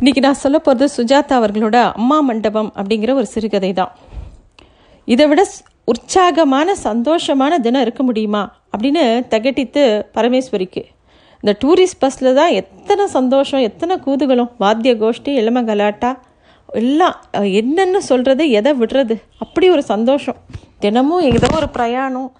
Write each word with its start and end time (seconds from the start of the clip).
இன்னைக்கு 0.00 0.22
நான் 0.24 0.40
சொல்ல 0.42 0.56
போகிறது 0.64 0.86
சுஜாதா 0.94 1.34
அவர்களோட 1.38 1.76
அம்மா 1.98 2.16
மண்டபம் 2.28 2.68
அப்படிங்கிற 2.78 3.10
ஒரு 3.20 3.26
சிறுகதை 3.34 3.70
தான் 3.78 3.92
இதை 5.08 5.24
விட 5.30 5.42
உற்சாகமான 5.92 6.74
சந்தோஷமான 6.84 7.58
தினம் 7.66 7.84
இருக்க 7.86 8.02
முடியுமா 8.08 8.42
அப்படின்னு 8.72 9.04
தகட்டித்து 9.32 9.82
பரமேஸ்வரிக்கு. 10.16 10.82
இந்த 11.42 11.52
டூரிஸ்ட் 11.62 12.00
பஸ்ஸில் 12.02 12.30
தான் 12.40 12.52
எத்தனை 12.60 13.06
சந்தோஷம் 13.16 13.64
எத்தனை 13.68 13.96
கூதுகளும் 14.06 14.52
வாத்திய 14.64 14.94
கோஷ்டி 15.02 15.32
இளம 15.42 15.64
கலாட்டா 15.70 16.10
எல்லாம் 16.82 17.16
என்னென்னு 17.60 18.02
சொல்கிறது 18.10 18.46
எதை 18.60 18.74
விடுறது? 18.80 19.16
அப்படி 19.44 19.68
ஒரு 19.76 19.84
சந்தோஷம். 19.92 20.40
தினமும் 20.84 21.26
ஏதோ 21.32 21.50
ஒரு 21.60 21.70
பிரயாணம் 21.76 22.30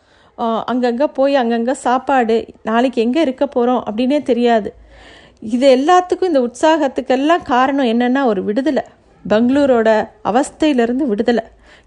அங்கங்கே 0.72 1.08
போய் 1.18 1.42
அங்கங்கே 1.42 1.76
சாப்பாடு 1.86 2.36
நாளைக்கு 2.70 3.00
எங்கே 3.06 3.22
இருக்க 3.26 3.46
போகிறோம் 3.46 3.84
அப்படின்னே 3.88 4.20
தெரியாது. 4.32 4.70
இது 5.42 5.66
எல்லாத்துக்கும் 5.76 6.30
இந்த 6.32 6.40
உற்சாகத்துக்கெல்லாம் 6.48 7.42
காரணம் 7.52 7.90
என்னென்னா 7.92 8.22
ஒரு 8.30 8.40
விடுதலை. 8.48 8.84
பெங்களூரோட 9.24 9.88
அவஸ்தையிலேருந்து 10.30 11.04
விடுதலை. 11.12 11.44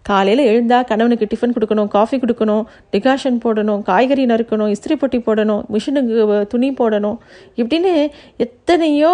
காலையில் 0.09 0.41
எழுந்தால் 0.49 0.85
கணவனுக்கு 0.89 1.25
டிஃபன் 1.31 1.55
கொடுக்கணும் 1.55 1.89
காஃபி 1.95 2.17
கொடுக்கணும் 2.23 2.63
டிகாஷன் 2.93 3.39
போடணும் 3.45 3.81
காய்கறி 3.89 4.23
நறுக்கணும் 4.31 4.71
இஸ்திரி 4.75 4.95
பொட்டி 5.01 5.19
போடணும் 5.27 5.63
மிஷினுக்கு 5.73 6.37
துணி 6.53 6.69
போடணும். 6.81 7.17
இப்படின்னு 7.61 7.93
எத்தனையோ 8.45 9.13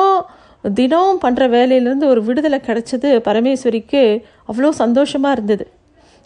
தினம் 0.80 1.22
பண்ணுற 1.24 1.44
வேலையிலேருந்து 1.56 2.12
ஒரு 2.12 2.22
விடுதலை 2.28 2.60
கிடச்சது 2.68 3.10
பரமேஸ்வரிக்கு 3.30 4.04
அவ்வளோ 4.52 4.72
சந்தோஷமாக 4.84 5.36
இருந்தது. 5.38 5.66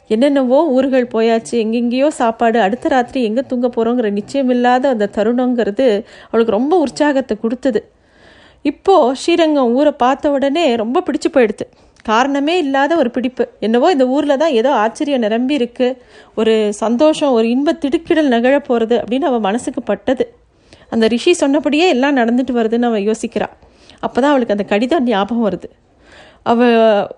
என்னென்னவோ 0.10 0.60
ஊர்கள் 0.76 1.12
போயாச்சு 1.16 1.54
எங்கெங்கேயோ 1.64 2.08
சாப்பாடு 2.20 2.60
அடுத்த 2.66 2.90
ராத்திரி 2.94 3.20
எங்கே 3.30 3.44
தூங்க 3.50 3.68
போகிறோங்கிற 3.68 4.10
நிச்சயமில்லாத 4.20 4.86
அந்த 4.94 5.10
தருணங்கிறது 5.18 5.88
அவளுக்கு 6.30 6.58
ரொம்ப 6.60 6.74
உற்சாகத்தை 6.86 7.36
கொடுத்தது. 7.44 7.82
இப்போது 8.66 9.16
ஸ்ரீரங்கம் 9.22 9.74
ஊரை 9.78 9.92
பார்த்த 10.04 10.32
உடனே 10.36 10.64
ரொம்ப 10.82 11.04
பிடிச்சு 11.08 11.30
போயிடுது. 11.36 11.66
காரணமே 12.10 12.54
இல்லாத 12.64 12.92
ஒரு 13.02 13.10
பிடிப்பு. 13.16 13.44
என்னவோ 13.66 13.88
இந்த 13.96 14.06
ஊரில் 14.16 14.40
தான் 14.44 14.56
ஏதோ 14.60 14.72
ஆச்சரியம் 14.84 15.24
நிரம்பி 15.26 15.54
இருக்கு. 15.60 15.88
ஒரு 16.40 16.54
சந்தோஷம் 16.84 17.34
ஒரு 17.38 17.48
இன்ப 17.56 17.76
திடுக்கிடல் 17.84 18.32
நிகழ 18.36 18.56
போகிறது 18.60 18.96
அப்படின்னு 19.02 19.30
அவள் 19.30 19.46
மனசுக்கு 19.48 19.84
பட்டது. 19.92 20.26
அந்த 20.94 21.08
ரிஷி 21.14 21.34
சொன்னபடியே 21.34 21.88
எல்லாம் 21.96 22.18
நடந்துட்டு 22.20 22.54
வருதுன்னு 22.60 22.90
அவள் 22.92 23.08
யோசிக்கிறாள் 23.10 23.56
அப்போ 24.06 24.18
தான் 24.22 24.32
அவளுக்கு 24.32 24.56
அந்த 24.56 24.66
கடிதம் 24.72 25.08
ஞாபகம் 25.10 25.46
வருது. 25.48 25.68
அவ 26.52 26.68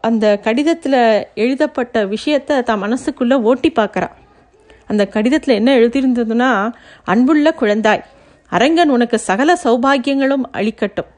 அந்த 0.09 0.25
கடிதத்தில் 0.45 1.00
எழுதப்பட்ட 1.44 2.06
விஷயத்தை 2.16 2.56
தான் 2.69 2.81
மனசுக்குள்ளே 2.86 3.38
ஓட்டி 3.50 3.69
பார்க்கறா. 3.80 4.09
அந்த 4.92 5.03
கடிதத்தில் 5.16 5.58
என்ன 5.59 5.72
எழுதியிருந்ததுன்னா 5.80 6.50
அன்புள்ள 7.14 7.50
குழந்தாய் 7.59 8.06
அரங்கன் 8.52 8.94
உனக்கு 8.95 9.17
சகல 9.30 9.50
சௌபாகியங்களும் 9.66 10.45
அளிக்கட்டும். 10.59 11.09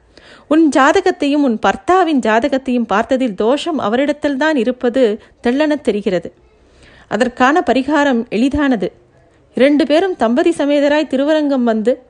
உன் 0.48 0.70
ஜாதகத்தையும் 0.76 1.44
உன் 1.44 1.60
பர்த்தாவின் 1.66 2.20
ஜாதகத்தையும் 2.20 2.86
பார்த்ததில் 2.94 3.34
தோஷம் 3.34 3.80
அவரிடத்தில்தான் 3.80 4.56
இருப்பது 4.56 5.22
தெள்ளனத் 5.44 5.82
தெரிகிறது. 5.82 6.34
அதற்கான 7.08 7.64
பரிகாரம் 7.66 8.30
எளிதானது. 8.30 8.92
இரண்டு 9.56 9.86
பேரும் 9.86 10.16
தம்பதி 10.16 10.50
சமேதராய் 10.50 11.08
திருவரங்கம் 11.08 11.64
வந்து 11.64 12.02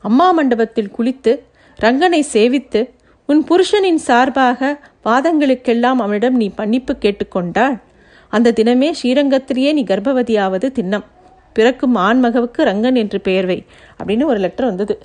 அம்மா 0.00 0.30
மண்டபத்தில் 0.30 0.90
குளித்து 0.98 1.38
ரங்கனை 1.76 2.24
சேவித்து 2.32 2.90
உன் 3.26 3.44
புருஷனின் 3.44 3.94
சார்பாக 3.94 4.80
வாதங்களுக்கெல்லாம் 5.04 5.94
அவனிடம் 5.96 6.36
நீ 6.36 6.50
மன்னிப்பு 6.56 6.96
கேட்டுக்கொண்டால் 7.00 7.80
அந்த 8.28 8.52
தினமே 8.52 8.92
ஸ்ரீரங்கத்திலேயே 9.02 9.72
நீ 9.72 9.84
கர்ப்பவதியாவது 9.84 10.72
திண்ணம் 10.80 11.04
பிறக்கும் 11.52 11.96
ஆண்மகவுக்கு 11.96 12.58
ரங்கன் 12.58 12.96
என்று 12.96 13.20
பெயர்வை 13.20 13.64
அப்படின்னு 14.04 14.24
ஒரு 14.24 14.38
லெட்டர் 14.38 14.66
வந்தது. 14.66 14.98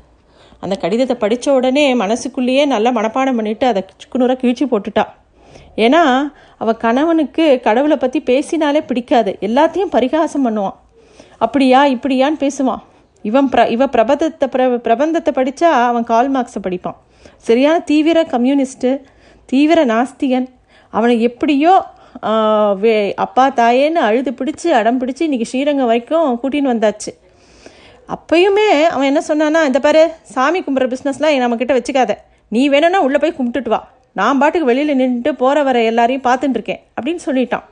அந்த 0.64 0.76
கடிதத்தை 0.84 1.16
படித்த 1.24 1.48
உடனே 1.58 1.84
மனசுக்குள்ளேயே 2.04 2.64
நல்லா 2.74 2.90
மனப்பாடம் 2.98 3.38
பண்ணிட்டு 3.40 3.66
அதை 3.72 3.82
சுக்குநூறாக 4.04 4.38
கிழிச்சு 4.42 4.66
போட்டுட்டா. 4.72 5.06
ஏன்னா 5.86 6.02
அவள் 6.62 6.82
கணவனுக்கு 6.84 7.46
கடவுளை 7.68 7.98
பற்றி 8.04 8.20
பேசினாலே 8.30 8.82
பிடிக்காது. 8.90 9.32
எல்லாத்தையும் 9.48 9.94
பரிகாசம் 9.96 10.46
பண்ணுவான். 10.48 10.78
அப்படியா 11.46 11.80
இப்படியான்னு 11.96 12.38
பேசுவான். 12.44 12.84
இவன் 13.30 13.50
பிர 13.54 13.62
இவ 13.76 13.86
பிரபந்தத்தை 13.96 14.48
பிர 14.54 14.64
பிரபந்தத்தை 14.86 15.32
படித்தா 15.40 15.70
அவன் 15.90 16.08
கால் 16.12 16.30
மார்க்ஸை 16.36 16.62
படிப்பான். 16.68 16.98
சரியான 17.48 17.78
தீவிர 17.92 18.22
கம்யூனிஸ்ட்டு 18.36 18.92
தீவிர 19.52 19.80
நாஸ்திகன். 19.94 20.48
அவனை 20.94 21.16
எப்படியோ 21.30 21.74
வே 22.82 22.96
அப்பா 23.26 23.46
தாயேன்னு 23.60 24.02
அழுது 24.08 24.32
பிடிச்சி 24.40 24.68
அடம் 24.80 25.00
பிடிச்சி 25.02 25.24
இன்னைக்கு 25.28 25.48
ஸ்ரீரங்கம் 25.52 25.90
வரைக்கும் 25.92 26.28
கூட்டின்னு 26.42 26.74
வந்தாச்சு. 26.74 27.12
அப்பயுமே 28.08 28.68
அவன் 28.94 29.10
என்ன 29.12 29.22
சொன்னான்னா 29.22 29.64
இந்த 29.64 29.80
பாரு 29.80 30.02
சாமி 30.22 30.60
கும்பிட்ற 30.62 30.88
பிஸ்னஸ்லாம் 30.94 31.44
நம்மக்கிட்ட 31.44 31.74
வச்சுக்காத. 31.78 32.14
நீ 32.50 32.70
வேணும்னா 32.70 33.00
உள்ளே 33.02 33.18
போய் 33.18 33.36
கும்பிட்டுட்டு 33.38 33.70
வா. 33.70 33.80
நான் 34.20 34.38
பாட்டுக்கு 34.38 34.70
வெளியில் 34.70 35.00
நின்றுட்டு 35.00 35.32
போகிற 35.42 35.64
வர 35.64 35.84
எல்லாரையும் 35.84 36.26
பார்த்துட்டுருக்கேன் 36.26 36.82
அப்படின்னு 36.98 37.22
சொல்லிட்டான். 37.26 37.64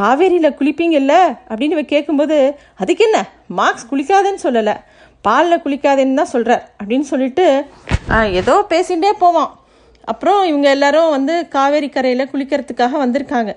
காவேரியில் 0.00 0.56
குளிப்பீங்கல்ல 0.58 1.14
அப்படின்னு 1.50 1.76
இவ 1.76 1.82
கேட்கும்போது 1.82 2.36
அதுக்கு 2.76 3.04
என்ன? 3.04 3.20
மார்க்ஸ் 3.60 3.86
குளிக்காதேன்னு 3.92 4.42
சொல்லலை. 4.42 4.74
பாலில் 5.20 5.62
குளிக்காதேன்னு 5.64 6.20
தான் 6.20 6.32
சொல்கிறார் 6.34 6.64
அப்படின்னு 6.80 7.06
சொல்லிட்டு 7.12 7.46
ஏதோ 8.40 8.54
பேசிகிட்டே 8.72 9.12
போவான். 9.24 9.50
அப்புறம் 10.04 10.42
இவங்க 10.50 10.68
எல்லாரும் 10.76 11.10
வந்து 11.10 11.48
காவேரி 11.48 11.88
கரையில் 11.88 12.30
குளிக்கிறதுக்காக 12.32 13.00
வந்திருக்காங்க. 13.04 13.52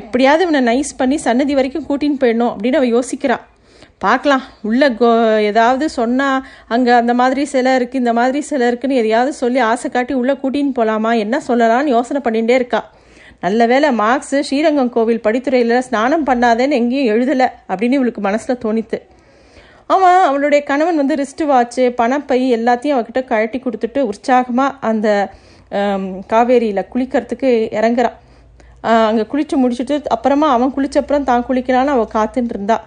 எப்படியாவது 0.00 0.44
இவனை 0.48 0.60
நைஸ் 0.70 0.92
பண்ணி 0.96 1.16
சன்னதி 1.16 1.54
வரைக்கும் 1.54 1.88
கூட்டின்னு 1.88 2.20
போயிடணும் 2.24 2.52
அப்படின்னு 2.52 2.80
அவள் 2.80 2.94
யோசிக்கிறான் 2.96 3.44
பார்க்கலாம். 4.04 4.44
உள்ள 4.68 4.82
கோ 4.98 5.08
ஏதாவது 5.50 5.84
சொன்னால் 5.98 6.42
அங்கே 6.74 6.92
அந்த 7.00 7.12
மாதிரி 7.20 7.42
சிலை 7.52 7.72
இருக்குது 7.78 8.00
இந்த 8.02 8.12
மாதிரி 8.18 8.40
சிலை 8.48 8.66
இருக்குன்னு 8.70 9.00
எதையாவது 9.02 9.32
சொல்லி 9.42 9.60
ஆசை 9.70 9.88
காட்டி 9.94 10.14
உள்ளே 10.20 10.34
கூட்டின்னு 10.42 10.76
போகலாமா 10.78 11.12
என்ன 11.24 11.40
சொல்லலாம்னு 11.48 11.94
யோசனை 11.96 12.20
பண்ணிகிட்டே 12.26 12.56
இருக்கா. 12.60 12.80
நல்ல 13.44 13.60
வேளை 13.72 13.88
மார்க்ஸு 14.02 14.38
ஸ்ரீரங்கம் 14.48 14.92
கோவில் 14.96 15.24
படித்துறையில் 15.26 15.74
ஸ்நானம் 15.88 16.26
பண்ணாதேன்னு 16.28 16.78
எங்கேயும் 16.80 17.10
எழுதலை 17.14 17.48
அப்படின்னு 17.70 17.98
இவளுக்கு 17.98 18.22
மனசில் 18.28 18.62
தோணித்து. 18.64 18.98
அவன் 19.94 20.20
அவளுடைய 20.28 20.60
கணவன் 20.70 21.00
வந்து 21.00 21.14
ரிஸ்ட் 21.20 21.44
வாட்ச்சு 21.50 21.84
பணப்பை 22.00 22.38
எல்லாத்தையும் 22.56 22.96
அவகிட்ட 22.96 23.20
கழட்டி 23.30 23.58
கொடுத்துட்டு 23.66 24.00
உற்சாகமாக 24.10 24.76
அந்த 24.88 25.08
காவேரியில் 26.32 26.88
குளிக்கிறதுக்கு 26.92 27.50
இறங்குறான் 27.78 28.16
அங்கே 29.08 29.24
குளித்து 29.32 29.54
முடிச்சுட்டு 29.62 29.96
அப்புறமா 30.16 30.48
அவன் 30.56 30.74
குளிச்சப்புறம் 30.76 31.26
தான் 31.30 31.46
குளிக்கலான்னு 31.48 31.94
அவள் 31.96 32.14
காத்துட்டு 32.16 32.54
இருந்தாள் 32.54 32.84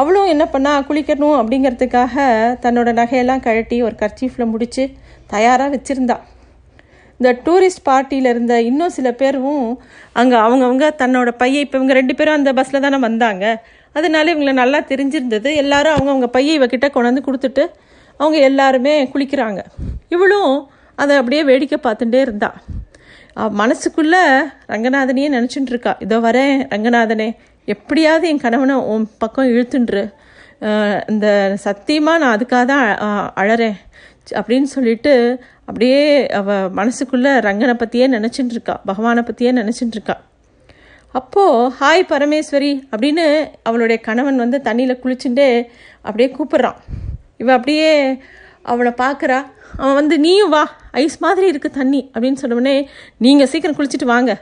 அவளும் 0.00 0.30
என்ன 0.32 0.44
பண்ணா 0.54 0.72
குளிக்கணும் 0.88 1.36
அப்படிங்கிறதுக்காக 1.40 2.16
தன்னோட 2.64 2.88
நகையெல்லாம் 2.98 3.44
கழட்டி 3.46 3.76
ஒரு 3.86 3.96
கர்ச்சீஃபில் 4.02 4.50
முடிச்சு 4.52 4.84
தயாராக 5.32 5.72
வச்சுருந்தா. 5.74 6.16
இந்த 7.20 7.30
டூரிஸ்ட் 7.46 7.82
பார்ட்டியில் 7.88 8.30
இருந்த 8.32 8.54
இன்னும் 8.68 8.94
சில 8.96 9.08
பேரும் 9.20 9.64
அங்கே 10.20 10.36
அவங்கவுங்க 10.46 10.86
தன்னோட 11.02 11.28
பையை 11.40 11.60
இப்போ 11.64 11.76
இவங்க 11.78 11.94
ரெண்டு 12.00 12.14
பேரும் 12.18 12.36
அந்த 12.38 12.50
பஸ்ஸில் 12.58 12.84
தானே 12.84 12.98
வந்தாங்க. 13.08 13.44
அதனால 13.98 14.24
இவங்களை 14.32 14.54
நல்லா 14.62 14.80
தெரிஞ்சிருந்தது. 14.90 15.50
எல்லாரும் 15.62 15.94
அவங்கவுங்க 15.96 16.28
பையை 16.36 16.52
இவகிட்ட 16.58 16.88
கொண்டாந்து 16.96 17.26
கொடுத்துட்டு 17.28 17.64
அவங்க 18.20 18.38
எல்லாருமே 18.50 18.94
குளிக்கிறாங்க. 19.14 19.60
இவளும் 20.14 20.54
அதை 21.02 21.12
அப்படியே 21.20 21.42
வேடிக்கை 21.50 21.78
பார்த்துட்டே 21.86 22.20
இருந்தா. 22.26 22.50
மனசுக்குள்ளே 23.60 24.22
ரங்கநாதனையே 24.72 25.28
நினச்சிட்டு 25.34 25.72
இருக்கா. 25.74 25.92
இதோ 26.04 26.16
வரேன் 26.24 26.54
ரங்கநாதனே 26.74 27.28
எப்படியாவது 27.74 28.24
என் 28.30 28.44
கணவனை 28.44 28.76
உன் 28.92 29.04
பக்கம் 29.22 29.50
இழுத்துன்று. 29.54 30.02
இந்த 31.12 31.26
சத்தியமாக 31.64 32.20
நான் 32.22 32.34
அதுக்காக 32.36 32.64
தான் 32.72 32.86
அழறேன். 33.42 33.76
அப்படின்னு 34.38 34.68
சொல்லிட்டு 34.76 35.12
அப்படியே 35.68 36.00
அவ 36.38 36.56
மனசுக்குள்ளே 36.78 37.32
ரங்கனை 37.46 37.74
பற்றியே 37.82 38.06
நினச்சிட்டு 38.16 38.54
இருக்கா 38.56 38.74
பகவானை 38.90 39.22
பற்றியே 39.28 39.50
நினச்சிட்டு 39.60 39.96
இருக்கா 39.96 40.16
அப்போது 41.18 41.70
ஹாய் 41.80 42.02
பரமேஸ்வரி 42.12 42.72
அப்படின்னு 42.92 43.24
அவளுடைய 43.68 43.98
கணவன் 44.08 44.42
வந்து 44.44 44.58
தண்ணியில் 44.66 45.00
குளிச்சுட்டே 45.02 45.48
அப்படியே 46.06 46.28
கூப்பிட்றான். 46.36 46.78
இவ 47.42 47.48
அப்படியே 47.58 47.92
அவளை 48.72 48.92
பார்க்குறா 49.02 49.38
அவன் 49.80 49.98
வந்து 50.00 50.16
நீயும் 50.24 50.52
வா. 50.56 50.64
ஐஸ் 51.02 51.16
மாதிரி 51.24 51.46
இருக்குது 51.52 51.78
தண்ணி. 51.80 52.00
அப்படின்னு 52.14 52.42
சொன்னோடனே 52.42 52.76
நீங்கள் 53.24 53.50
சீக்கிரம் 53.52 53.78
குளிச்சுட்டு 53.78 54.12
வாங்க. 54.14 54.32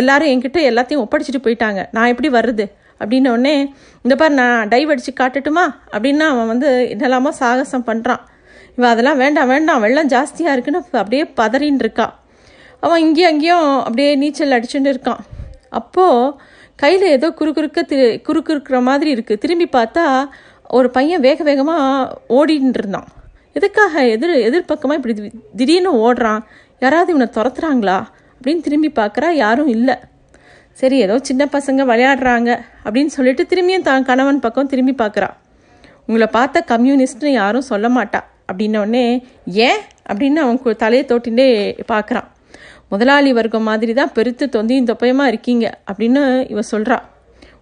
எல்லாரும் 0.00 0.30
என்கிட்ட 0.32 0.60
எல்லாத்தையும் 0.70 1.02
ஒப்படைச்சிட்டு 1.04 1.40
போயிட்டாங்க. 1.46 1.80
நான் 1.96 2.10
எப்படி 2.12 2.30
வர்றது? 2.38 2.66
அப்படின்னோடனே 3.00 3.54
இந்த 4.04 4.14
பாரு 4.20 4.34
நான் 4.40 4.68
டைவ் 4.72 4.90
அடித்து 4.92 5.12
காட்டட்டுமா? 5.20 5.64
அப்படின்னு 5.94 6.26
அவன் 6.32 6.50
வந்து 6.52 6.68
என்னெல்லாமோ 6.94 7.30
சாகசம் 7.40 7.86
பண்ணுறான் 7.90 8.22
இவன் 8.76 8.90
அதெல்லாம் 8.90 9.20
வேண்டாம் 9.22 9.50
வேண்டாம் 9.52 9.82
வெள்ளம் 9.84 10.10
ஜாஸ்தியாக 10.14 10.54
இருக்குன்னு 10.56 10.82
அப்படியே 11.02 11.24
பதறின்னு 11.40 11.82
இருக்கான் 11.84 12.12
அவன் 12.84 13.02
இங்கேயும் 13.06 13.30
அங்கேயும் 13.32 13.66
அப்படியே 13.86 14.10
நீச்சல் 14.22 14.54
அடிச்சுட்டு 14.56 14.90
இருக்கான். 14.94 15.20
அப்போது 15.80 16.32
கையில் 16.82 17.04
ஏதோ 17.16 17.28
குறுகுறுக்க 17.40 17.80
தி 17.90 17.98
குறுக்குறுக்கிற 18.28 18.78
மாதிரி 18.88 19.10
இருக்குது 19.14 19.42
திரும்பி 19.42 19.66
பார்த்தா 19.76 20.04
ஒரு 20.78 20.88
பையன் 20.96 21.24
வேக 21.26 21.42
வேகமாக 21.48 22.16
ஓடின்னு 22.38 22.78
இருந்தான். 22.80 23.08
எதுக்காக? 23.58 24.02
எதிர் 24.14 24.34
எதிர்பக்கமாக 24.48 24.98
இப்படி 25.00 25.14
திடீர்னு 25.56 25.92
ஓடுறான். 26.04 26.42
யாராவது 26.84 27.12
இவனை 27.14 27.28
துரத்துறாங்களா? 27.36 27.98
அப்படின்னு 28.42 28.60
திரும்பி 28.60 28.92
பார்க்குறா 28.96 29.30
யாரும் 29.30 29.66
இல்லை. 29.66 29.94
சரி 30.72 30.98
ஏதோ 30.98 31.18
சின்ன 31.18 31.48
பசங்க 31.52 31.80
விளையாடுறாங்க 31.90 32.50
அப்படின்னு 32.84 33.06
சொல்லிட்டு 33.06 33.46
திரும்பியும் 33.50 33.82
தான் 33.82 34.02
கணவன் 34.02 34.40
பக்கம் 34.40 34.66
திரும்பி 34.66 34.94
பார்க்குறா. 35.04 35.28
உங்களை 36.06 36.26
பார்த்த 36.26 36.64
கம்யூனிஸ்ட்னு 36.68 37.32
யாரும் 37.32 37.68
சொல்ல 37.72 37.88
மாட்டா. 37.88 38.20
அப்படின்னோடனே 38.52 39.24
ஏன்? 39.44 39.80
அப்படின்னு 40.08 40.40
அவன் 40.44 40.76
தலையை 40.76 41.06
தோட்டிண்டே 41.08 41.48
பார்க்குறான் 41.88 42.28
முதலாளி 42.88 43.32
வர்க்கம் 43.32 43.62
மாதிரி 43.62 43.92
தான் 43.94 44.12
பெருத்து 44.12 44.48
தொந்தியும் 44.48 44.84
தொப்பயமாக 44.84 45.28
இருக்கீங்க? 45.28 45.78
அப்படின்னு 45.90 46.22
இவ 46.50 46.60
சொல்கிறா 46.70 46.98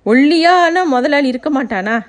ஒல்லியான 0.04 0.84
முதலாளி 0.84 1.28
இருக்க 1.28 1.50
மாட்டானா? 1.50 2.00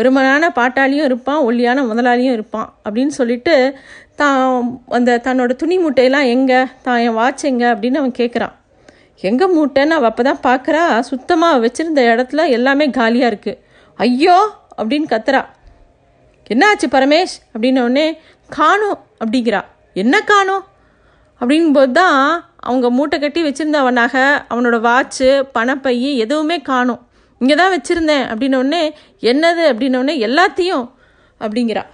பெருமனான 0.00 0.52
பாட்டாளியும் 0.54 1.04
இருப்பான் 1.04 1.38
ஒல்லியான 1.38 1.84
முதலாளியும் 1.84 2.32
இருப்பான் 2.32 2.74
அப்படின்னு 2.84 3.06
சொல்லிட்டு 3.06 3.76
தான் 4.16 4.40
அந்த 4.88 5.20
தன்னோட 5.24 5.52
துணி 5.56 5.78
மூட்டையெல்லாம் 5.78 6.26
எங்கே 6.26 6.66
தான் 6.82 6.98
என் 6.98 7.12
வாட்ச் 7.12 7.44
எங்கே 7.44 7.64
அப்படின்னு 7.64 7.94
அவன் 7.94 8.18
கேட்குறான் 8.18 8.54
எங்கே 9.22 9.46
மூட்டைன்னு 9.46 9.90
அவள் 9.90 10.10
அப்போ 10.10 10.22
தான் 10.22 10.42
பார்க்குறா 10.42 11.00
சுத்தமாக 11.00 11.58
வச்சுருந்த 11.58 12.02
இடத்துல 12.14 12.48
எல்லாமே 12.48 12.90
காலியாக 12.90 13.30
இருக்குது 13.34 13.58
ஐயோ! 13.98 14.36
அப்படின்னு 14.78 15.08
கத்துறா. 15.10 15.40
என்னாச்சு 16.50 16.86
பரமேஷ்? 16.90 17.34
அப்படின்னோடனே 17.54 18.18
காணும் 18.50 18.98
அப்படிங்கிறா. 19.20 19.60
என்ன 19.92 20.22
காணும்? 20.22 20.64
அப்படிங்கும்போது 21.40 21.92
தான் 21.92 22.44
அவங்க 22.60 22.90
மூட்டை 22.90 23.18
கட்டி 23.18 23.42
வச்சுருந்த 23.42 23.78
அவனோட 24.50 24.76
வாட்ச்சு 24.80 25.28
பணப்பை 25.58 26.16
எதுவுமே 26.16 26.60
காணும். 26.60 27.00
இங்கே 27.40 27.54
தான் 27.60 27.72
வச்சுருந்தேன் 27.74 28.24
அப்படின்னோடனே 28.30 28.82
என்னது 29.30 29.62
அப்படின்னோடனே 29.72 30.14
எல்லாத்தையும் 30.26 30.86
அப்படிங்கிறா. 31.44 31.84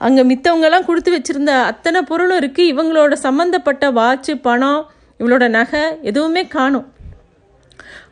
அங்கே 0.00 0.22
மித்தவங்கெல்லாம் 0.30 0.88
கொடுத்து 0.88 1.10
வச்சுருந்த 1.14 1.52
அத்தனை 1.70 2.00
பொருளும் 2.10 2.40
இருக்குது 2.40 2.70
இவங்களோட 2.72 3.14
சம்மந்தப்பட்ட 3.26 3.84
வாட்சு 3.98 4.34
பணம் 4.46 4.82
இவளோட 5.20 5.44
நகை 5.58 5.82
எதுவுமே 6.10 6.42
காணும். 6.56 6.86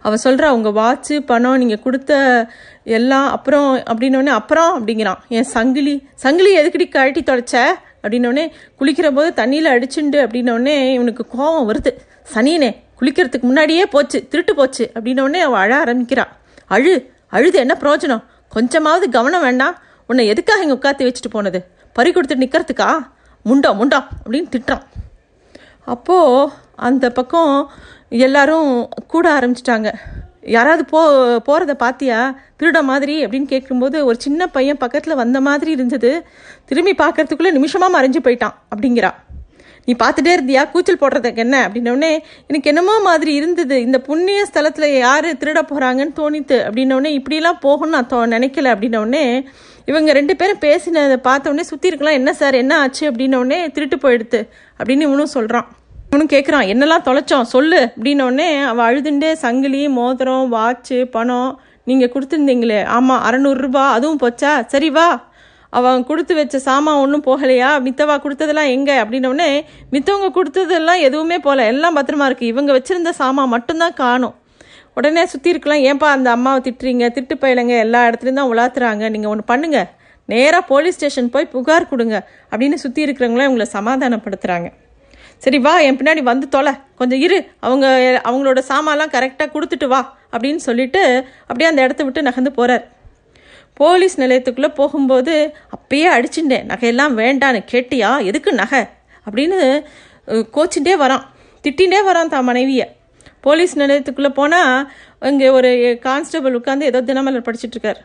அவள் 0.07 0.23
சொல்கிறா 0.25 0.49
உங்கள் 0.57 0.77
வாட்சு 0.81 1.17
பணம் 1.31 1.59
நீங்கள் 1.63 1.83
கொடுத்த 1.87 2.13
எல்லாம் 2.99 3.29
அப்புறம் 3.37 3.69
அப்படின்னோடனே 3.91 4.33
அப்புறம் 4.41 4.73
அப்படிங்கிறான். 4.79 5.21
என் 5.37 5.51
சங்கிலி 5.55 5.95
சங்கிலி 6.25 6.53
எதுக்கடி 6.61 6.87
கழட்டி 6.97 7.23
தொலைச்ச 7.31 7.57
அப்படின்னோடனே 8.03 8.45
குளிக்கிற 8.79 9.09
போது 9.17 9.29
தண்ணியில் 9.41 9.73
அடிச்சுண்டு 9.75 10.19
அப்படின்னோடனே 10.27 10.77
இவனுக்கு 10.97 11.25
கோபம் 11.35 11.69
வருது. 11.71 11.93
சனியனே 12.35 12.71
குளிக்கிறதுக்கு 13.01 13.49
முன்னாடியே 13.51 13.85
போச்சு 13.95 14.19
திருட்டு 14.33 14.55
போச்சு 14.61 14.85
அப்படின்னோடனே 14.97 15.43
அவள் 15.49 15.63
அழ 15.65 15.73
ஆரம்பிக்கிறா. 15.85 16.25
அழு 16.75 16.95
அழுது 17.37 17.59
என்ன 17.65 17.75
பிரயோஜனம் 17.83 18.25
கொஞ்சமாவது 18.55 19.07
கவனம் 19.17 19.45
வேண்டாம் 19.47 19.77
உன்னை 20.11 20.25
எதுக்காக 20.33 20.65
இங்கே 20.65 20.77
உட்காந்து 20.79 21.07
வச்சுட்டு 21.09 21.31
போனது? 21.37 21.59
பறி 21.97 22.11
கொடுத்துட்டு 22.13 22.45
நிற்கிறதுக்கா 22.45 22.89
முண்டா 23.49 23.71
முண்டா 23.81 23.99
அப்படின்னு 24.23 24.51
திட்டுறான். 24.55 24.85
அப்போது 25.95 26.51
அந்த 26.89 27.07
பக்கம் 27.19 27.55
எல்லாரும் 28.25 28.69
கூட 29.13 29.27
ஆரம்பிச்சிட்டாங்க. 29.39 29.89
யாராவது 30.55 30.85
போ 30.93 31.01
போகிறத 31.49 31.73
பார்த்தியா 31.83 32.19
திருட 32.59 32.79
மாதிரி 32.91 33.15
அப்படின்னு 33.25 33.49
கேட்கும்போது 33.53 33.99
ஒரு 34.09 34.17
சின்ன 34.25 34.47
பையன் 34.57 34.81
பக்கத்தில் 34.85 35.21
வந்த 35.23 35.41
மாதிரி 35.49 35.71
இருந்தது. 35.77 36.11
திரும்பி 36.71 36.95
பார்க்கறதுக்குள்ளே 37.03 37.53
நிமிஷமாக 37.59 37.95
மறைஞ்சு 37.97 38.23
போயிட்டான் 38.27 38.57
அப்படிங்கிறா. 38.73 39.11
நீ 39.85 39.97
பார்த்துட்டே 40.03 40.33
இருந்தியா? 40.37 40.71
கூச்சல் 40.71 41.01
போடுறதுக்கு 41.01 41.37
என்ன? 41.37 41.69
அப்படின்னோடனே 41.69 42.19
எனக்கு 42.47 42.71
என்னமோ 42.71 43.01
மாதிரி 43.01 43.35
இருந்தது. 43.35 43.81
இந்த 43.83 44.01
புண்ணிய 44.01 44.47
ஸ்தலத்தில் 44.51 44.99
யார் 44.99 45.25
திருட 45.25 45.61
போகிறாங்கன்னு 45.71 46.15
தோணித்து. 46.21 46.59
அப்படின்னோடனே 46.67 47.21
இப்படிலாம் 47.21 47.63
போகணும்னு 47.63 47.97
நான் 47.97 48.07
தோ 48.07 48.21
நினைக்கல. 48.37 48.73
அப்படின்னோடனே 48.75 49.45
இவங்க 49.87 50.13
ரெண்டு 50.13 50.37
பேரும் 50.37 50.61
பேசினதை 50.61 51.17
பார்த்தோடனே 51.17 51.61
சுற்றி 51.61 51.87
இருக்கலாம் 51.87 52.15
என்ன 52.15 52.33
சார்? 52.33 52.55
என்ன 52.55 52.79
ஆச்சு? 52.79 53.11
அப்படின்னோடனே 53.11 53.71
திருட்டு 53.71 53.97
போயிடுது 53.97 54.49
அப்படின்னு 54.79 55.01
இவனும் 55.01 55.27
சொல்கிறான் 55.27 55.69
இவனும் 56.11 56.33
கேட்குறான் 56.33 56.69
என்னெல்லாம் 56.73 57.05
தொலைச்சோம்? 57.05 57.43
சொல்லு. 57.43 57.93
அப்படின்னோடனே 57.97 58.63
அவள் 58.63 58.87
அழுதுண்டே 58.89 59.33
சங்கிலி 59.33 59.89
மோதிரம் 59.89 60.53
வாட்சு 60.55 61.05
பணம் 61.05 61.61
நீங்கள் 61.85 62.11
கொடுத்துருந்தீங்களே. 62.15 62.85
ஆமாம் 62.85 63.23
அறநூறுரூபா 63.25 63.85
அதுவும் 63.89 64.21
போச்சா? 64.23 64.67
சரி 64.67 64.91
வா. 64.91 65.32
அவன் 65.79 66.05
கொடுத்து 66.09 66.35
வச்ச 66.35 66.59
சாமான் 66.59 67.01
ஒன்றும் 67.03 67.25
போகலையா? 67.27 67.69
மித்தவா 67.87 68.15
கொடுத்ததெல்லாம் 68.25 68.71
எங்கே? 68.77 68.97
அப்படின்னோடனே 69.03 69.49
மித்தவங்க 69.95 70.29
கொடுத்ததெல்லாம் 70.39 71.01
எதுவுமே 71.07 71.39
போகல 71.39 71.65
எல்லாம் 71.73 71.97
பத்திரமா 71.99 72.27
இருக்குது 72.29 72.51
இவங்க 72.53 72.73
வச்சுருந்த 72.79 73.11
சாமான் 73.21 73.53
மட்டும்தான் 73.55 73.95
காணும். 74.03 74.35
உடனே 74.95 75.27
சுற்றி 75.27 75.51
இருக்கலாம். 75.51 75.83
ஏன்பா 75.91 76.09
அந்த 76.17 76.31
அம்மாவை 76.31 76.61
திட்டுறீங்க? 76.67 77.05
திட்டு 77.17 77.35
பயிலங்க. 77.45 77.75
எல்லா 77.79 78.01
இடத்துலையும் 78.09 78.41
தான் 78.41 78.53
உலாத்துறாங்க. 78.53 79.11
நீங்கள் 79.11 79.31
ஒன்று 79.31 79.51
பண்ணுங்கள் 79.53 79.89
நேராக 80.29 80.65
போலீஸ் 80.73 80.95
ஸ்டேஷன் 80.95 81.31
போய் 81.31 81.53
புகார் 81.55 81.91
கொடுங்க. 81.93 82.17
அப்படின்னு 82.51 82.75
சுற்றி 82.75 83.05
இருக்கிறவங்கள 83.07 83.47
உங்களை 83.47 83.67
சமாதானப்படுத்துகிறாங்க 83.79 84.69
சரி 85.39 85.59
வா. 85.59 85.81
என் 85.81 85.97
பின்னாடி 86.01 86.23
வந்து 86.23 86.49
தொலை. 86.49 86.73
கொஞ்சம் 86.95 87.23
இரு. 87.27 87.39
அவங்க 87.61 87.87
அவங்களோட 88.29 88.61
சாமான்லாம் 88.69 89.15
கரெக்டாக 89.17 89.49
கொடுத்துட்டு 89.55 89.87
வா. 89.87 90.03
அப்படின்னு 90.35 90.61
சொல்லிட்டு 90.69 91.01
அப்படியே 91.47 91.71
அந்த 91.71 91.83
இடத்த 91.83 92.03
விட்டு 92.05 92.23
நகர்ந்து 92.23 92.53
போகிறார் 92.59 92.85
போலீஸ் 93.83 94.21
நிலையத்துக்குள்ளே 94.21 94.71
போகும்போது 94.75 95.35
அப்பயே 95.77 96.09
அடிச்சுட்டேன். 96.15 96.67
நகையெல்லாம் 96.67 97.15
வேண்டான்னு 97.21 97.61
கேட்டியா? 97.73 98.25
எதுக்கு 98.25 98.53
நகை? 98.53 98.83
அப்படின்னு 99.27 99.59
அஹ், 100.29 100.47
வரான். 100.99 101.25
திட்டின்டே 101.65 102.01
வரான் 102.07 102.29
தான் 102.29 102.45
மனைவியை. 102.45 102.87
போலீஸ் 103.41 103.75
நிலையத்துக்குள்ளே 103.79 104.29
போனால் 104.35 104.75
இங்கே 105.23 105.49
ஒரு 105.49 105.71
கான்ஸ்டபிள் 106.03 106.57
உட்காந்து 106.59 106.83
ஏதோ 106.83 107.01
தினமலர் 107.03 107.47
படிச்சுட்ருக்கார் 107.47 108.01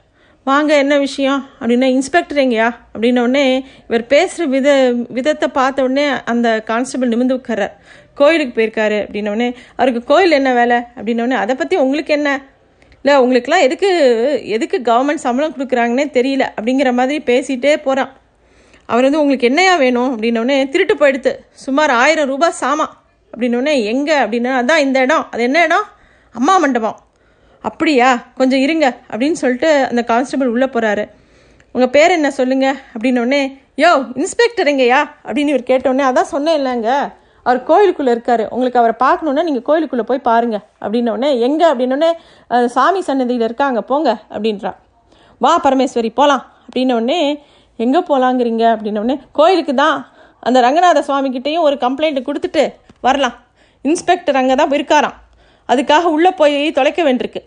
வாங்க 0.46 0.78
என்ன 0.78 0.98
விஷயம்? 0.98 1.42
அப்படின்னா 1.60 1.88
இன்ஸ்பெக்டர் 1.96 2.38
எங்கேயா? 2.38 2.68
அப்படின்னோடனே 2.94 3.46
இவர் 3.88 4.06
பேசுகிற 4.06 4.46
வித 4.48 4.68
விதத்தை 5.10 5.48
பார்த்த 5.50 5.84
உடனே 5.84 6.06
அந்த 6.26 6.48
கான்ஸ்டபிள் 6.66 7.10
நிமிந்து 7.10 7.38
உட்கார்றார். 7.40 7.74
கோயிலுக்கு 8.14 8.54
போயிருக்காரு. 8.58 9.00
அப்படின்னோடனே 9.06 9.48
அவருக்கு 9.76 10.04
கோயில் 10.04 10.32
என்ன 10.32 10.54
வேலை? 10.54 10.78
அப்படின்னோடனே 10.96 11.38
அதை 11.38 11.56
பற்றி 11.56 11.76
உங்களுக்கு 11.78 12.14
என்ன? 12.14 12.30
இல்லை 13.02 13.22
உங்களுக்குலாம் 13.24 13.62
எதுக்கு 13.62 13.90
எதுக்கு 14.46 14.82
கவர்மெண்ட் 14.86 15.26
சம்பளம் 15.26 15.56
கொடுக்குறாங்கன்னே 15.58 16.06
தெரியல 16.18 16.46
அப்படிங்கிற 16.62 16.94
மாதிரி 16.94 17.24
பேசிகிட்டே 17.26 17.78
போகிறான் 17.78 18.14
அவர் 18.86 19.04
வந்து 19.04 19.20
உங்களுக்கு 19.20 19.48
என்னையா 19.48 19.76
வேணும்? 19.76 20.12
அப்படின்னோடனே 20.16 20.70
திருட்டு 20.70 20.96
போயிடுத்து. 20.96 21.36
சுமார் 21.52 21.90
ஆயிரம் 21.90 22.28
ரூபாய் 22.28 22.52
சாமான் 22.52 22.94
அப்படின்னோடனே 23.34 23.84
எங்கே? 23.84 24.18
அப்படின்னா 24.18 24.52
அதான் 24.60 24.78
இந்த 24.78 25.00
இடம். 25.00 25.28
அது 25.32 25.44
என்ன 25.44 25.64
இடம்? 25.64 25.84
அம்மா 26.32 26.58
மண்டபம். 26.58 26.98
அப்படியா? 27.62 28.26
கொஞ்சம் 28.36 28.60
இருங்க. 28.60 28.98
அப்படின்னு 29.12 29.32
சொல்லிட்டு 29.32 29.88
அந்த 29.90 30.04
கான்ஸ்டபிள் 30.04 30.48
உள்ளே 30.48 30.66
போகிறாரு 30.66 31.10
உங்கள் 31.72 31.90
பேர் 31.90 32.12
என்ன 32.12 32.32
சொல்லுங்கள் 32.32 32.78
அப்படின்னோடனே 32.94 33.58
யோ 33.78 33.90
இன்ஸ்பெக்டர் 34.16 34.68
எங்கேயா? 34.68 35.02
அப்படின்னு 35.26 35.48
இவர் 35.48 35.64
கேட்டோடனே 35.64 36.06
அதான் 36.10 36.32
சொன்னேன் 36.34 36.58
இல்லைங்க 36.60 37.14
அவர் 37.48 37.60
கோயிலுக்குள்ளே 37.70 38.12
இருக்காரு. 38.16 38.46
உங்களுக்கு 38.56 38.80
அவரை 38.82 38.96
பார்க்கணுன்னா 39.06 39.44
நீங்கள் 39.48 39.66
கோயிலுக்குள்ளே 39.70 40.06
போய் 40.10 40.28
பாருங்க. 40.30 40.58
அப்படின்னோடனே 40.86 41.30
எங்கே? 41.48 41.66
அப்படின்னோடனே 41.72 42.10
சாமி 42.76 43.02
சன்னதியில் 43.10 43.48
இருக்காங்க 43.50 43.82
போங்க 43.92 44.10
அப்படின்றா. 44.36 44.72
வா 45.44 45.52
பரமேஸ்வரி 45.66 46.12
போகலாம் 46.20 46.44
அப்படின்னோடனே 46.68 47.20
எங்கே 47.86 48.00
போகலாங்கிறீங்க 48.10 48.64
அப்படின்னோடனே 48.76 49.16
கோயிலுக்கு 49.40 49.74
தான். 49.84 49.98
அந்த 50.48 50.58
ரங்கநாத 50.66 51.00
சுவாமி 51.08 51.30
கிட்டேயும் 51.36 51.66
ஒரு 51.68 51.76
கம்ப்ளைண்ட் 51.84 52.20
கொடுத்துட்டு 52.28 52.64
வரலாம். 53.08 53.36
இன்ஸ்பெக்டர் 53.90 54.40
அங்கே 54.42 54.56
தான் 54.62 54.76
இருக்காராம். 54.78 55.18
அதுக்காக 55.72 56.12
உள்ளே 56.16 56.32
போய் 56.40 56.58
தொலைக்க 56.78 57.02
வேண்டியிருக்கு. 57.08 57.42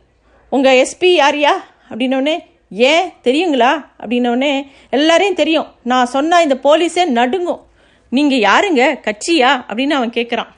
உங்கள் 0.55 0.79
எஸ்பி 0.85 1.11
யாரியா 1.23 1.53
அப்படின்னோடனே 1.91 2.37
ஏன்? 2.91 3.07
தெரியுங்களா? 3.27 3.71
அப்படின்னோடனே 4.03 4.53
எல்லாரையும் 4.97 5.39
தெரியும். 5.41 5.69
நான் 5.91 6.11
சொன்னால் 6.15 6.45
இந்த 6.47 6.57
போலீஸே 6.67 7.05
நடுங்கும். 7.19 7.61
நீங்கள் 8.11 8.38
யாருங்க? 8.38 8.83
கட்சியா? 9.07 9.50
அப்படின்னு 9.69 9.99
அவன் 9.99 10.11
கேட்குறான் 10.11 10.50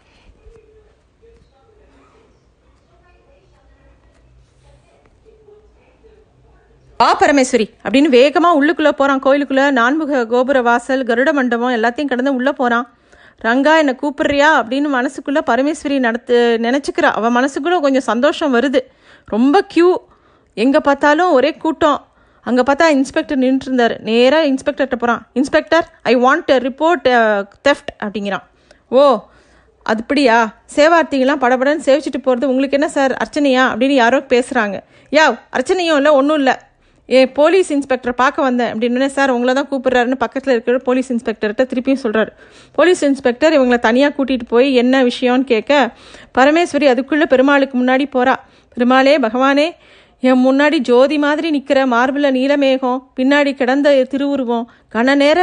வா 6.97 7.19
பரமேஸ்வரி 7.21 7.65
அப்படின்னு 7.89 8.09
வேகமாக 8.09 8.59
உள்ளுக்குள்ளே 8.59 8.91
போகிறான் 8.91 9.23
கோயிலுக்குள்ளே 9.23 9.71
நான்முக 9.71 10.27
கோபுர 10.27 10.63
வாசல் 10.63 11.05
கருட 11.05 11.33
மண்டபம் 11.33 11.75
எல்லாத்தையும் 11.77 12.09
கடந்து 12.09 12.35
உள்ளே 12.35 12.51
போகிறான் 12.51 12.87
ரங்கா 13.45 13.73
என்னை 13.79 13.97
கூப்பிடுறியா? 14.03 14.51
அப்படின்னு 14.61 14.89
மனசுக்குள்ளே 14.99 15.41
பரமேஸ்வரி 15.47 15.99
நடத்து 15.99 16.59
நினச்சிக்கிறா. 16.63 17.11
அவன் 17.21 17.37
மனசுக்குள்ளே 17.37 17.81
கொஞ்சம் 17.81 18.09
சந்தோஷம் 18.11 18.55
வருது. 18.55 18.81
ரொம்ப 19.25 19.65
க்யூ 19.75 19.97
எங்கே 20.55 20.79
பார்த்தாலும் 20.79 21.33
ஒரே 21.33 21.55
கூட்டம். 21.55 22.07
அங்கே 22.47 22.63
பார்த்தா 22.69 22.87
இன்ஸ்பெக்டர் 22.99 23.41
நின்றுருந்தார் 23.45 23.95
நேராக 24.09 24.49
இன்ஸ்பெக்டர்கிட்ட 24.53 24.99
போகிறான் 25.03 25.23
inspector 25.41 25.87
I 26.03 26.15
want 26.25 26.51
report 26.69 27.07
theft 27.69 27.93
அப்படிங்கிறான். 28.05 28.45
ஓ 28.91 29.05
அப்படியா 29.87 30.37
சேவார்த்திகளாம் 30.75 31.41
படபடன்னு 31.45 31.87
சேவிச்சிட்டு 31.87 32.21
போகிறது 32.27 32.51
உங்களுக்கு 32.51 32.77
என்ன 32.79 32.89
சார்? 32.89 33.13
அர்ச்சனையா? 33.23 33.63
அப்படின்னு 33.73 33.97
யாரோ 34.03 34.19
பேசுகிறாங்க 34.35 34.77
யா 35.13 35.25
அர்ச்சனையும் 35.57 35.99
இல்லை 36.01 36.13
ஒன்றும் 36.19 36.39
இல்லை. 36.43 36.55
ஏ 37.09 37.21
போலீஸ் 37.39 37.71
இன்ஸ்பெக்டர் 37.77 38.15
பார்க்க 38.21 38.47
வந்தேன். 38.49 38.71
அப்படின்னு 38.73 39.09
சார் 39.17 39.33
உங்களை 39.37 39.53
தான் 39.55 39.69
கூப்பிட்றாருன்னு 39.71 40.19
பக்கத்தில் 40.25 40.53
இருக்கிற 40.55 40.79
போலீஸ் 40.89 41.11
இன்ஸ்பெக்டர்கிட்ட 41.15 41.65
திருப்பியும் 41.73 42.03
சொல்கிறார் 42.05 42.31
போலீஸ் 42.73 43.03
இன்ஸ்பெக்டர் 43.09 43.57
இவங்களை 43.59 43.79
தனியாக 43.89 44.15
கூட்டிகிட்டு 44.19 44.47
போய் 44.55 44.69
என்ன 44.83 45.03
விஷயம்னு 45.11 45.47
கேட்க 45.53 45.73
பரமேஸ்வரி 46.39 46.87
அதுக்குள்ளே 46.93 47.27
பெருமாளுக்கு 47.27 47.77
முன்னாடி 47.83 48.07
போகிறா 48.17 48.37
பெருமாளே 48.77 49.17
பகவானே 49.19 49.67
என் 50.23 50.43
முன்னாடி 50.45 50.79
ஜோதி 50.79 51.19
மாதிரி 51.19 51.51
நிற்கிற 51.51 51.87
மார்பில் 51.87 52.35
நீலமேகம் 52.35 52.99
பின்னாடி 53.17 53.55
கிடந்த 53.55 54.05
திருவுருவம் 54.05 54.69
கன 54.95 55.15
நேர 55.15 55.39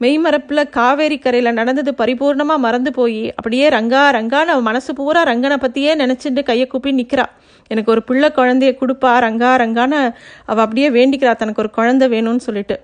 மெய்மரப்பில் 0.00 0.70
காவேரி 0.70 1.18
கரையில் 1.18 1.54
நடந்தது 1.54 1.90
பரிபூர்ணமாக 1.92 2.58
மறந்து 2.58 2.90
போய் 2.92 3.32
அப்படியே 3.36 3.68
ரங்கா 3.68 4.04
ரங்கான்னு 4.10 4.54
அவன் 4.54 4.62
மனசு 4.62 4.92
பூரா 4.94 5.22
ரங்கனை 5.22 5.56
பற்றியே 5.56 5.94
நினச்சிட்டு 5.94 6.42
கையை 6.42 6.66
கூப்பி 6.66 6.92
நிற்கிறா 6.92 7.26
எனக்கு 7.70 7.90
ஒரு 7.90 8.02
பிள்ளை 8.02 8.30
குழந்தைய 8.36 8.72
கொடுப்பா 8.80 9.12
ரங்கா 9.18 9.50
ரங்கான்னு 9.56 10.00
அவள் 10.46 10.64
அப்படியே 10.64 10.90
வேண்டிக்கிறா. 10.90 11.34
தனக்கு 11.36 11.62
ஒரு 11.62 11.70
குழந்தை 11.70 12.08
வேணும்னு 12.08 12.36
சொல்லிட்டு. 12.36 12.78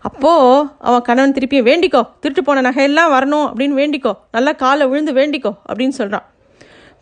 அப்போது 0.00 0.68
அவன் 0.78 1.02
கணவன் 1.02 1.34
திருப்பியும் 1.34 1.68
வேண்டிக்கோ 1.70 2.02
திருட்டு 2.20 2.42
போன 2.42 2.62
நகையெல்லாம் 2.70 3.12
வரணும் 3.12 3.46
அப்படின்னு 3.48 3.80
வேண்டிக்கோ 3.80 4.12
நல்லா 4.32 4.52
காலை 4.52 4.86
விழுந்து 4.86 5.12
வேண்டிக்கோ 5.12 5.52
அப்படின்னு 5.68 5.94
சொல்கிறான் 5.94 6.26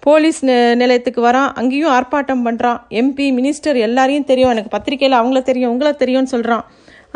போலீஸ் 0.04 0.38
நிலையத்துக்கு 0.80 1.20
வரான். 1.26 1.50
அங்கேயும் 1.60 1.92
ஆர்ப்பாட்டம் 1.96 2.44
பண்ணுறான் 2.46 2.78
எம்பி 3.00 3.26
மினிஸ்டர் 3.38 3.76
எல்லாரையும் 3.86 4.28
தெரியும். 4.30 4.52
எனக்கு 4.54 4.70
பத்திரிக்கையில் 4.76 5.18
அவங்கள 5.18 5.40
தெரியும் 5.50 5.72
உங்களை 5.72 5.92
தெரியும்னு 6.02 6.32
சொல்கிறான் 6.34 6.64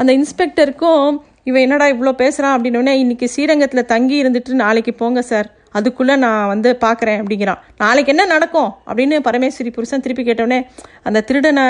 அந்த 0.00 0.10
இன்ஸ்பெக்டருக்கும் 0.18 1.16
இவன் 1.48 1.64
என்னடா 1.66 1.86
இவ்வளோ 1.94 2.12
பேசுகிறான் 2.22 2.54
அப்படின்னோடனே 2.56 2.92
இன்றைக்கி 3.02 3.26
ஸ்ரீரங்கத்தில் 3.34 3.88
தங்கி 3.92 4.16
இருந்துட்டு 4.22 4.60
நாளைக்கு 4.64 4.92
போங்க 5.00 5.22
சார் 5.30 5.48
அதுக்குள்ளே 5.78 6.14
நான் 6.24 6.50
வந்து 6.52 6.70
பார்க்குறேன் 6.84 7.18
அப்படிங்கிறான். 7.22 7.60
நாளைக்கு 7.78 8.12
என்ன 8.14 8.24
நடக்கும்? 8.34 8.70
அப்படின்னு 8.90 9.16
பரமேஸ்வரி 9.28 9.70
புருஷன் 9.76 10.04
திருப்பி 10.04 10.24
கேட்டோடனே 10.28 10.58
அந்த 11.02 11.20
திருடனை 11.20 11.66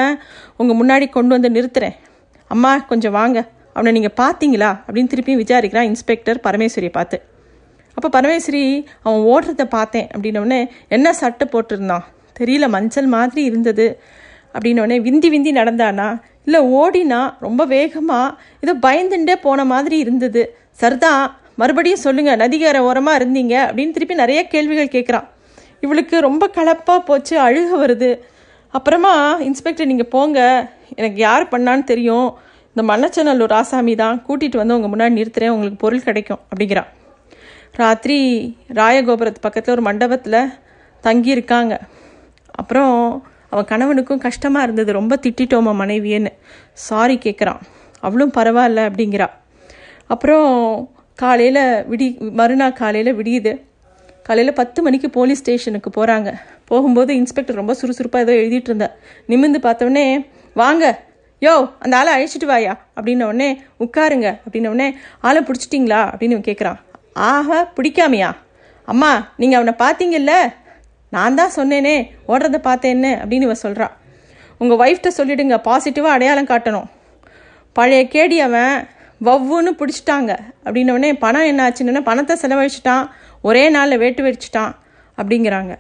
உங்கள் 0.57 0.79
முன்னாடி 0.81 1.09
கொண்டு 1.17 1.35
வந்து 1.37 1.51
நிறுத்துறேன். 1.57 1.97
அம்மா 2.51 2.73
கொஞ்சம் 2.91 3.17
வாங்க. 3.19 3.39
அவனை 3.73 3.93
நீங்கள் 4.01 4.17
பார்த்தீங்களா 4.23 4.71
அப்படின்னு 4.87 5.13
திருப்பியும் 5.15 5.43
விசாரிக்கிறான் 5.45 5.89
இன்ஸ்பெக்டர் 5.93 6.41
பரமேஸ்வரியை 6.45 6.93
பார்த்து. 6.99 7.19
அப்போ 7.97 8.21
பரமேஸ்வரி 8.21 8.85
அவன் 9.03 9.23
ஓடுறத 9.25 9.65
பார்த்தேன். 9.65 10.09
அப்படின்னோடனே 10.17 10.69
என்ன 10.89 11.13
சட்டை 11.13 11.47
போட்டிருந்தான்? 11.53 12.05
தெரியல 12.39 12.69
மஞ்சள் 12.69 13.07
மாதிரி 13.07 13.43
இருந்தது. 13.45 14.01
அப்படின்னோடனே 14.53 15.01
விந்தி 15.01 15.29
விந்தி 15.29 15.53
நடந்தானா? 15.53 16.09
இல்லை 16.45 16.61
ஓடினா 16.61 17.35
ரொம்ப 17.41 17.65
வேகமாக 17.65 18.35
ஏதோ 18.61 18.75
பயந்துட்டே 18.87 19.37
போன 19.41 19.65
மாதிரி 19.65 19.99
இருந்தது. 19.99 20.43
சரிதான் 20.71 21.37
மறுபடியும் 21.55 21.99
சொல்லுங்கள் 21.99 22.37
நதிகார 22.37 22.79
ஓரமாக 22.79 23.25
இருந்தீங்க? 23.25 23.55
அப்படின்னு 23.69 23.91
திருப்பி 23.91 24.15
நிறைய 24.15 24.47
கேள்விகள் 24.47 24.95
கேட்குறான். 24.97 25.27
இவளுக்கு 25.81 26.21
ரொம்ப 26.21 26.51
கலப்பாக 26.55 26.99
போச்சு 26.99 27.35
அழுக 27.41 27.73
வருது. 27.85 28.19
அப்புறமா 28.69 29.39
இன்ஸ்பெக்டர் 29.41 29.87
நீங்கள் 29.87 30.13
போங்க. 30.17 30.39
எனக்கு 30.97 31.19
யார் 31.19 31.49
பண்ணான்னு 31.49 31.85
தெரியும். 31.85 32.29
இந்த 32.75 32.83
மன்னச்சநல்லூர் 32.93 33.55
ராசாமி 33.57 33.97
தான் 33.97 34.23
கூட்டிகிட்டு 34.29 34.57
வந்து 34.57 34.81
உங்கள் 34.81 34.93
முன்னாடி 34.93 35.17
நிறுத்துறேன். 35.17 35.49
உங்களுக்கு 35.49 35.83
பொருள் 35.85 36.03
கிடைக்கும். 36.03 36.41
அப்படிங்கிறான். 36.51 36.91
ராத்திரி 37.77 38.19
ராயகோபுரத்து 38.75 39.41
பக்கத்தில் 39.41 39.75
ஒரு 39.75 39.83
மண்டபத்தில் 39.83 40.53
தங்கி 41.01 41.31
இருக்காங்க 41.31 41.81
அப்புறம் 42.51 42.95
அவன் 43.51 43.65
கணவனுக்கும் 43.65 44.19
கஷ்டமாக 44.19 44.63
இருந்தது. 44.63 44.93
ரொம்ப 44.93 45.19
திட்டிட்டோமா 45.23 45.73
மனைவியன்னு. 45.83 46.33
சாரி 46.73 47.19
கேட்குறான் 47.23 47.61
அவளும் 48.01 48.33
பரவாயில்ல 48.33 48.81
அப்படிங்கிறா. 48.89 49.29
அப்புறம் 50.07 50.49
காலையில் 51.15 51.87
விடி 51.87 52.17
மறுநாள் 52.41 52.73
காலையில் 52.73 53.17
விடியுது. 53.19 53.53
காலையில் 54.23 54.59
பத்து 54.61 54.83
மணிக்கு 54.83 55.11
போலீஸ் 55.11 55.39
ஸ்டேஷனுக்கு 55.39 55.91
போகிறாங்க 55.97 56.33
போகும்போது 56.65 57.15
இன்ஸ்பெக்டர் 57.15 57.57
ரொம்ப 57.57 57.75
சுறுசுறுப்பாக 57.75 58.25
ஏதோ 58.27 58.35
எழுதிட்டு 58.43 58.71
இருந்தா 58.71 58.91
நிமிந்து 59.29 59.61
பார்த்தோடனே 59.67 60.27
வாங்க. 60.55 60.85
யோ 61.41 61.71
அந்த 61.79 61.97
ஆளை 61.97 62.13
அழிச்சிட்டு 62.17 62.47
வாயா. 62.47 62.75
அப்படின்ன 62.97 63.25
உடனே 63.25 63.61
உட்காருங்க. 63.79 64.29
அப்படின்ன 64.47 64.67
உடனே 64.67 64.97
ஆளை 65.21 65.43
பிடிச்சிட்டிங்களா? 65.43 66.01
அப்படின்னு 66.11 66.47
கேட்குறான் 66.49 66.81
ஆஹா 67.17 67.59
பிடிக்காமையா? 67.77 68.31
அம்மா 68.85 69.11
நீங்கள் 69.41 69.59
அவனை 69.59 69.75
பார்த்தீங்கல்ல 69.83 70.33
நான் 71.15 71.39
தான் 71.39 71.55
சொன்னேனே 71.57 71.95
ஓடுறத 72.29 72.59
பார்த்தேன்னு 72.69 73.11
அப்படின்னு 73.21 73.47
இவன் 73.49 73.65
சொல்கிறான் 73.65 73.95
உங்கள் 74.61 74.81
ஒய்ஃப்ட்ட 74.83 75.11
சொல்லிடுங்க 75.19 75.57
பாசிட்டிவாக 75.69 76.17
அடையாளம் 76.17 76.51
காட்டணும். 76.51 76.87
பழைய 77.73 78.03
கேடி 78.15 78.39
அவன் 78.39 78.77
வவ்வுன்னு 79.27 79.73
பிடிச்சிட்டாங்க. 79.81 80.33
அப்படின்னோடனே 80.65 81.11
பணம் 81.25 81.49
என்ன 81.51 81.61
ஆச்சுன்னு 81.67 82.03
பணத்தை 82.09 82.37
செலவழிச்சிட்டான். 82.43 83.05
ஒரே 83.43 83.65
நாளில் 83.77 84.01
வேட்டு 84.03 84.23
வெடிச்சிட்டான் 84.27 84.73
அப்படிங்கிறாங்க. 85.19 85.73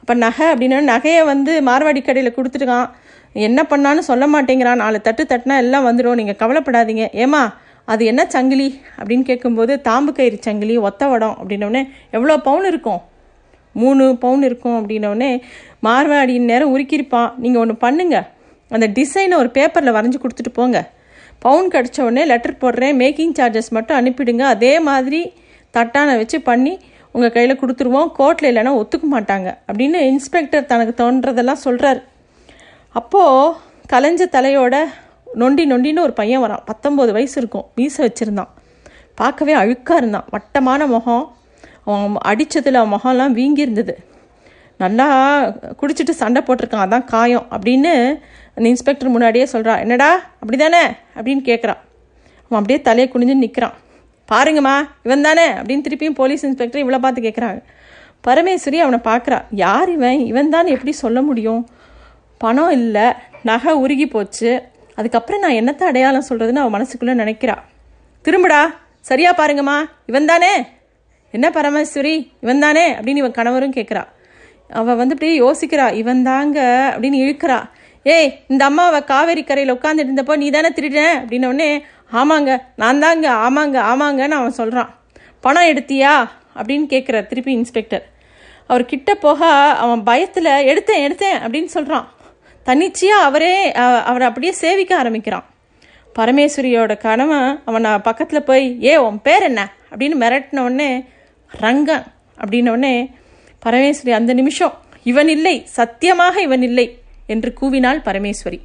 அப்போ 0.00 0.14
நகை 0.14 0.46
அப்படின்னா 0.52 0.78
நகையை 0.92 1.24
வந்து 1.24 1.52
மார்வாடி 1.68 2.00
கடையில் 2.02 2.36
கொடுத்துருக்கான் 2.36 2.88
என்ன 3.48 3.62
பண்ணான்னு 3.70 3.98
சொல்ல 3.98 4.26
மாட்டேங்கிறான். 4.26 4.80
நாலு 4.84 5.00
தட்டு 5.00 5.22
தட்டினா 5.32 5.56
எல்லாம் 5.64 5.86
வந்துடும். 5.88 6.18
நீங்கள் 6.20 6.38
கவலைப்படாதீங்க. 6.42 7.04
ஏமா 7.24 7.42
அது 7.92 8.02
என்ன 8.10 8.22
சங்கிலி 8.34 8.68
அப்படின்னு 8.98 9.24
கேட்கும்போது 9.30 9.72
தாம்பு 9.88 10.10
கயிறு 10.16 10.38
சங்கிலி 10.46 10.74
ஒத்த 10.88 11.08
வடம் 11.12 11.36
அப்படின்னோடனே 11.40 11.82
எவ்வளோ 12.16 12.36
பவுன் 12.48 12.66
இருக்கும்? 12.70 13.00
மூணு 13.80 14.04
பவுன் 14.24 14.42
இருக்கும் 14.48 14.76
அப்படின்னோடனே 14.78 15.30
மார்வாடி 15.86 16.34
நேரம் 16.50 16.72
உருக்கியிருப்பான் 16.74 17.30
நீங்கள் 17.42 17.62
ஒன்று 17.62 17.76
பண்ணுங்க. 17.84 18.16
அந்த 18.70 18.86
டிசைனை 18.98 19.36
ஒரு 19.42 19.50
பேப்பரில் 19.56 19.96
வரைஞ்சி 19.96 20.18
கொடுத்துட்டு 20.22 20.52
போங்க. 20.58 20.78
பவுன் 21.44 21.68
கிடச்ச 21.74 21.98
உடனே 22.06 22.24
லெட்டர் 22.32 22.60
போடுறேன். 22.62 22.96
மேக்கிங் 23.02 23.34
சார்ஜஸ் 23.38 23.70
மட்டும் 23.76 23.98
அனுப்பிடுங்க. 24.00 24.44
அதே 24.54 24.72
மாதிரி 24.88 25.20
தட்டானை 25.74 26.14
வச்சு 26.20 26.38
பண்ணி 26.50 26.74
உங்கள் 27.14 27.34
கையில் 27.36 27.60
கொடுத்துருவோம். 27.60 28.10
கோர்ட்டில் 28.18 28.50
இல்லைன்னா 28.50 28.72
ஒத்துக்க 28.80 29.06
மாட்டாங்க 29.16 29.48
அப்படின்னு 29.68 30.00
இன்ஸ்பெக்டர் 30.12 30.68
தனக்கு 30.72 30.94
தோன்றதெல்லாம் 31.02 31.64
சொல்கிறார் 31.66 32.00
அப்போது 33.00 33.56
கலைஞ்ச 33.92 34.22
தலையோட 34.36 34.76
நொண்டி 35.34 35.64
நொண்டின்னு 35.72 36.00
ஒரு 36.00 36.12
பையன் 36.12 36.42
வரான். 36.42 36.62
பத்தொம்போது 36.66 37.12
வயசு 37.12 37.40
இருக்கும். 37.40 37.66
மீசை 37.74 38.06
வச்சுருந்தான். 38.06 38.48
பார்க்கவே 39.14 39.54
அழுக்காக 39.54 39.96
இருந்தான். 39.96 40.24
வட்டமான 40.30 40.86
முகம். 40.86 41.36
அவன் 41.84 42.16
அடித்ததில் 42.24 42.74
அவன் 42.74 42.98
முகம்லாம் 42.98 43.30
வீங்கி 43.30 43.60
இருந்தது 43.60 43.98
நல்லா 44.78 45.06
குடிச்சிட்டு 45.80 46.10
சண்டை 46.10 46.42
போட்டிருக்கான். 46.42 46.84
அதான் 46.86 47.04
காயம். 47.04 47.46
அப்படின்னு 47.50 48.20
அந்த 48.54 48.68
இன்ஸ்பெக்டர் 48.68 49.08
முன்னாடியே 49.08 49.46
சொல்கிறான் 49.46 49.78
என்னடா? 49.78 50.14
அப்படி 50.14 50.56
தானே 50.56 50.82
அப்படின்னு 50.86 51.42
கேட்குறான் 51.50 51.80
அவன் 52.48 52.60
அப்படியே 52.60 52.80
தலையை 52.80 53.12
குனிஞ்சு 53.12 53.34
நிற்கிறான் 53.34 53.72
பாருங்கம்மா 54.32 54.88
இவன் 55.02 55.22
தானே? 55.22 55.46
அப்படின்னு 55.48 55.82
திருப்பியும் 55.88 56.14
போலீஸ் 56.14 56.44
இன்ஸ்பெக்டர் 56.44 56.86
இவ்வளோ 56.86 56.98
பார்த்து 56.98 57.22
கேட்குறாங்க 57.22 57.62
பரமேஸ்வரி 58.28 58.78
அவனை 58.78 58.98
பார்க்குறா. 59.04 59.44
யார் 59.50 59.90
இவன்? 59.90 60.18
இவன் 60.26 60.48
தான் 60.48 60.66
எப்படி 60.66 60.92
சொல்ல 60.92 61.22
முடியும்? 61.22 61.68
பணம் 62.38 62.70
இல்லை. 62.70 63.12
நகை 63.42 63.72
உருகி 63.74 64.06
போச்சு. 64.06 64.62
அதுக்கப்புறம் 65.00 65.42
நான் 65.44 65.58
என்னத்தை 65.60 65.84
அடையாளம் 65.90 66.28
சொல்கிறதுன்னு 66.28 66.62
அவன் 66.62 66.74
மனசுக்குள்ளே 66.76 67.14
நினைக்கிறா. 67.22 67.56
திரும்புடா. 68.24 68.62
சரியா 69.08 69.30
பாருங்கம்மா. 69.34 69.76
இவன் 70.06 70.30
தானே 70.30 70.52
என்ன 71.34 71.46
பரமேஸ்வரி? 71.48 72.14
இவன் 72.40 72.64
தானே 72.64 72.86
அப்படின்னு 72.94 73.22
இவன் 73.22 73.36
கணவரும் 73.38 73.76
கேட்குறா 73.76 74.02
அவள் 74.70 74.98
வந்து 75.00 75.14
இப்படி 75.16 75.30
யோசிக்கிறா. 75.42 75.86
இவன் 75.92 76.22
தாங்க 76.22 76.58
அப்படின்னு 76.94 77.20
இழுக்கிறா. 77.24 77.58
ஏய் 78.02 78.28
இந்த 78.48 78.62
அம்மாவை 78.64 79.00
காவேரி 79.04 79.42
கரையில் 79.44 79.74
உட்காந்துட்டு 79.74 80.10
இருந்தப்போ 80.10 80.34
நீ 80.36 80.46
தானே 80.50 80.68
திருடின 80.68 81.02
அப்படின்னோடனே 81.20 81.70
ஆமாங்க 82.20 82.50
நான் 82.76 82.98
தாங்க 82.98 83.26
ஆமாங்க 83.46 83.78
ஆமாங்கன்னு 83.90 84.38
அவன் 84.40 84.58
சொல்கிறான் 84.60 84.90
பணம் 85.44 85.68
எடுத்தியா? 85.72 86.12
அப்படின்னு 86.58 86.86
கேட்குறார் 86.94 87.26
திருப்பி 87.26 87.52
இன்ஸ்பெக்டர் 87.52 88.04
அவர் 88.66 88.84
கிட்ட 88.84 89.10
போக 89.14 89.40
அவன் 89.84 90.02
பயத்தில் 90.02 90.50
எடுத்தேன் 90.70 91.04
எடுத்தேன் 91.06 91.38
அப்படின்னு 91.44 91.70
சொல்கிறான் 91.76 92.06
தன்னிச்சையாக 92.62 93.22
அவரே 93.22 93.72
அவரை 93.72 94.26
அப்படியே 94.28 94.52
சேவிக்க 94.52 94.96
ஆரம்பிக்கிறான். 94.96 95.44
பரமேஸ்வரியோட 96.18 96.96
கணவன் 96.96 97.62
அவனை 97.64 97.98
பக்கத்தில் 97.98 98.42
போய் 98.42 98.84
ஏ 98.84 98.96
உன் 98.96 99.22
பேர் 99.22 99.42
என்ன? 99.42 99.72
அப்படின்னு 99.90 100.16
மிரட்டின 100.20 100.58
உடனே 100.58 101.04
ரங்கன். 101.60 102.04
அப்படின்னோடனே 102.38 102.94
பரமேஸ்வரி 103.66 104.10
அந்த 104.10 104.32
நிமிஷம் 104.32 104.74
இவன் 105.04 105.28
இல்லை 105.28 105.62
சத்தியமாக 105.66 106.42
இவன் 106.42 106.62
இல்லை 106.62 106.98
என்று 107.26 107.54
கூவினாள் 107.60 108.02
பரமேஸ்வரி. 108.04 108.60